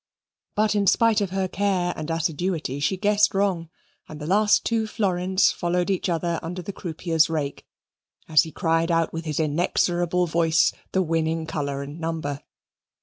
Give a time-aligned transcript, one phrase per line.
[0.55, 3.69] But in spite of her care and assiduity she guessed wrong
[4.09, 7.67] and the last two florins followed each other under the croupier's rake,
[8.27, 12.41] as he cried out with his inexorable voice the winning colour and number.